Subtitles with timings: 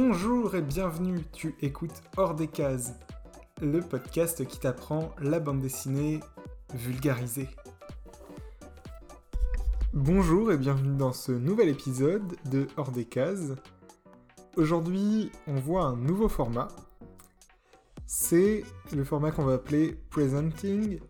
[0.00, 2.94] Bonjour et bienvenue, tu écoutes Hors des cases,
[3.60, 6.20] le podcast qui t'apprend la bande dessinée
[6.72, 7.48] vulgarisée.
[9.92, 13.54] Bonjour et bienvenue dans ce nouvel épisode de Hors des cases.
[14.54, 16.68] Aujourd'hui, on voit un nouveau format.
[18.06, 18.62] C'est
[18.94, 21.00] le format qu'on va appeler Presenting,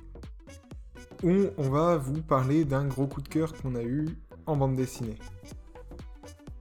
[1.23, 4.09] où on va vous parler d'un gros coup de cœur qu'on a eu
[4.47, 5.19] en bande dessinée.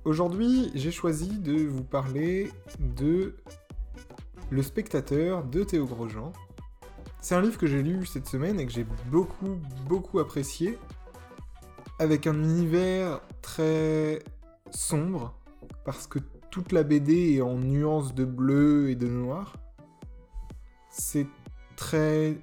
[0.08, 3.36] Aujourd'hui, j'ai choisi de vous parler de
[4.50, 6.32] Le spectateur de Théo Grosjean.
[7.20, 10.78] C'est un livre que j'ai lu cette semaine et que j'ai beaucoup, beaucoup apprécié,
[12.00, 14.20] avec un univers très
[14.72, 15.38] sombre,
[15.84, 16.20] parce que
[16.52, 19.58] toute la BD est en nuances de bleu et de noir.
[20.90, 21.28] C'est
[21.76, 22.38] très...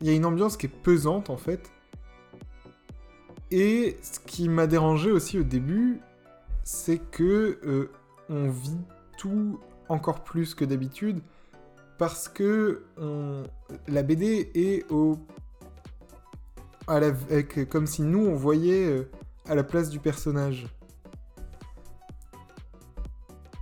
[0.00, 1.68] Il y a une ambiance qui est pesante en fait.
[3.50, 6.00] Et ce qui m'a dérangé aussi au début,
[6.70, 7.90] c'est que euh,
[8.28, 8.84] on vit
[9.16, 11.22] tout encore plus que d'habitude
[11.96, 12.84] parce que
[13.88, 15.18] la BD est au
[17.70, 19.10] comme si nous on voyait euh,
[19.46, 20.66] à la place du personnage.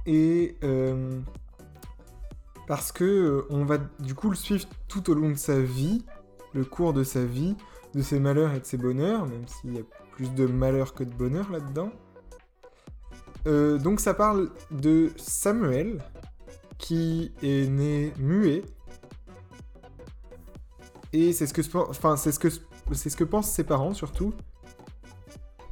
[0.05, 1.21] Et euh,
[2.67, 6.05] parce que on va du coup le suivre tout au long de sa vie
[6.55, 7.57] le cours de sa vie
[7.95, 11.05] de ses malheurs et de ses bonheurs même s'il y a plus de malheurs que
[11.05, 11.93] de bonheur là-dedans
[13.47, 16.03] euh, donc ça parle de Samuel,
[16.79, 18.65] qui est né muet.
[21.13, 22.49] Et c'est ce que, enfin, c'est ce que,
[22.93, 24.35] c'est ce que pensent ses parents surtout.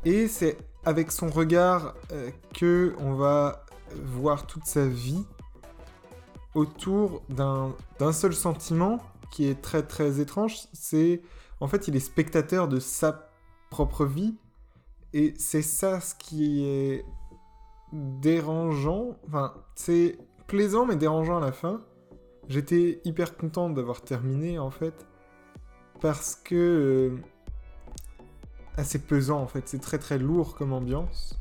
[0.05, 3.64] Et c'est avec son regard euh, que on va
[4.03, 5.25] voir toute sa vie
[6.55, 7.75] autour d'un
[8.12, 8.98] seul sentiment
[9.31, 10.56] qui est très très étrange.
[10.72, 11.22] C'est
[11.61, 13.31] en fait il est spectateur de sa
[13.70, 14.36] propre vie
[15.12, 17.04] et c'est ça ce qui est
[17.94, 19.16] dérangeant.
[19.27, 21.81] Enfin, c'est plaisant mais dérangeant à la fin.
[22.49, 25.06] J'étais hyper content d'avoir terminé en fait.
[26.00, 26.54] Parce que.
[26.54, 27.16] Euh,
[28.77, 29.69] assez pesant en fait.
[29.69, 31.38] C'est très très lourd comme ambiance.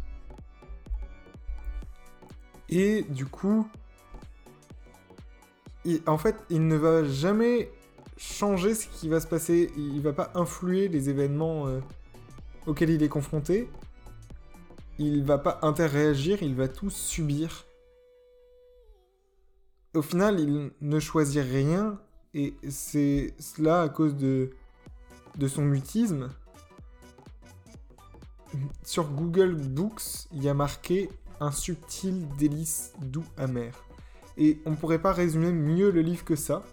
[2.69, 3.67] Et du coup.
[6.07, 7.69] en fait, il ne va jamais
[8.15, 9.71] changer ce qui va se passer.
[9.75, 11.79] Il va pas influer les événements euh,
[12.67, 13.67] auxquels il est confronté
[14.99, 17.65] il va pas interréagir, il va tout subir.
[19.93, 21.99] Au final, il ne choisit rien,
[22.33, 24.51] et c'est cela à cause de,
[25.47, 26.29] son mutisme.
[28.83, 33.73] Sur Google Books, il y a marqué un subtil délice doux amer.
[34.37, 36.63] Et on pourrait pas résumer mieux le livre que ça.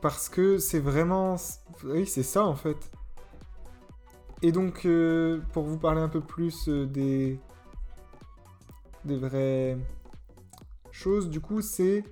[0.00, 1.36] Parce que c'est vraiment...
[1.84, 2.90] Oui, c'est ça en fait.
[4.42, 7.40] Et donc, euh, pour vous parler un peu plus euh, des,
[9.04, 9.76] des vraies
[10.92, 12.04] choses, du coup, c'est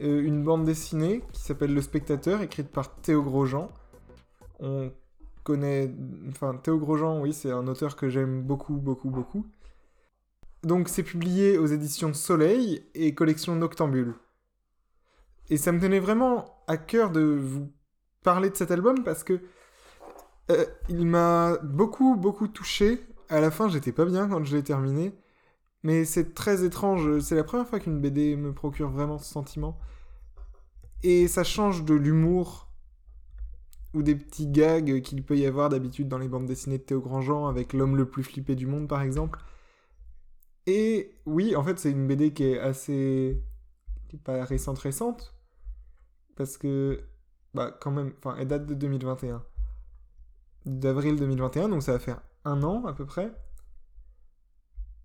[0.00, 3.70] euh, une bande dessinée qui s'appelle Le Spectateur, écrite par Théo Grosjean.
[4.58, 4.90] On
[5.44, 5.94] connaît...
[6.28, 9.46] Enfin, Théo Grosjean, oui, c'est un auteur que j'aime beaucoup, beaucoup, beaucoup.
[10.64, 14.14] Donc, c'est publié aux éditions Soleil et collection Noctambule.
[15.50, 17.72] Et ça me tenait vraiment à cœur de vous
[18.22, 19.40] parler de cet album parce que
[20.50, 23.00] euh, il m'a beaucoup, beaucoup touché.
[23.28, 25.14] À la fin, j'étais pas bien quand je l'ai terminé.
[25.82, 27.20] Mais c'est très étrange.
[27.20, 29.78] C'est la première fois qu'une BD me procure vraiment ce sentiment.
[31.02, 32.68] Et ça change de l'humour
[33.94, 37.00] ou des petits gags qu'il peut y avoir d'habitude dans les bandes dessinées de Théo
[37.00, 39.40] Grandjean avec l'homme le plus flippé du monde par exemple.
[40.66, 43.42] Et oui, en fait, c'est une BD qui est assez
[44.08, 45.34] qui est pas récente récente
[46.36, 47.00] parce que
[47.54, 49.44] bah quand même enfin elle date de 2021
[50.66, 53.32] d'avril 2021, donc ça va faire un an à peu près.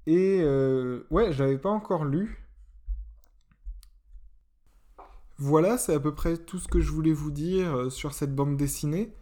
[0.08, 2.42] Et euh, ouais, je l'avais pas encore lu.
[5.38, 8.34] Voilà, c'est à peu près tout ce que je voulais vous dire euh, sur cette
[8.34, 9.14] bande dessinée.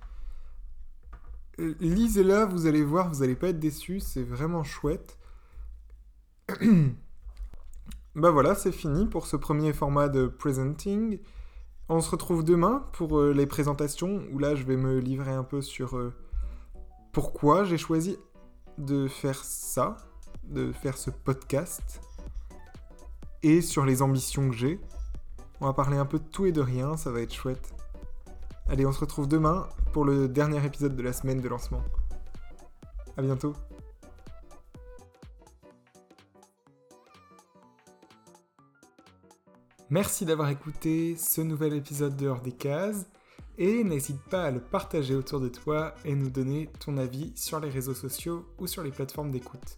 [1.60, 5.18] Euh, lisez-la, vous allez voir, vous allez pas être déçus, c'est vraiment chouette.
[8.16, 11.20] bah voilà, c'est fini pour ce premier format de presenting.
[11.90, 15.62] On se retrouve demain pour les présentations où là je vais me livrer un peu
[15.62, 15.98] sur
[17.14, 18.18] pourquoi j'ai choisi
[18.78, 19.98] de faire ça,
[20.44, 22.02] de faire ce podcast,
[23.44, 24.82] et sur les ambitions que j'ai.
[25.62, 27.74] On va parler un peu de tout et de rien, ça va être chouette.
[28.68, 31.84] Allez, on se retrouve demain pour le dernier épisode de la semaine de lancement.
[33.16, 33.54] A bientôt.
[39.90, 43.06] Merci d'avoir écouté ce nouvel épisode de Hors des Cases
[43.58, 47.60] et n'hésite pas à le partager autour de toi et nous donner ton avis sur
[47.60, 49.78] les réseaux sociaux ou sur les plateformes d'écoute.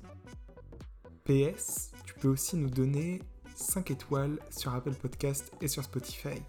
[1.25, 3.22] PS, tu peux aussi nous donner
[3.56, 6.42] 5 étoiles sur Apple Podcast et sur Spotify.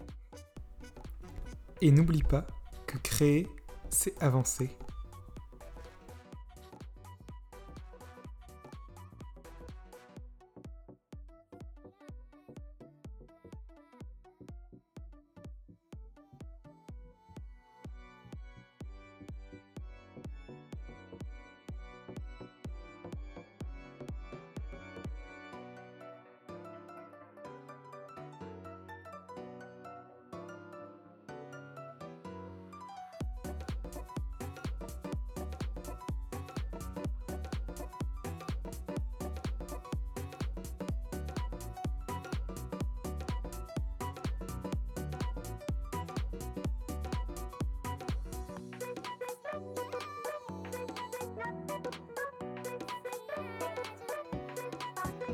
[1.81, 2.47] Et n'oublie pas
[2.85, 3.47] que créer,
[3.89, 4.69] c'est avancer.